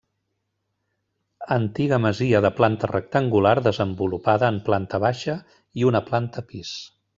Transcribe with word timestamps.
Antiga 1.55 1.99
masia 2.05 2.41
de 2.45 2.51
planta 2.61 2.89
rectangular 2.93 3.53
desenvolupada 3.69 4.51
en 4.55 4.59
planta 4.71 5.03
baixa 5.07 5.39
i 5.83 5.89
una 5.93 6.05
planta 6.11 6.49
pis. 6.53 6.77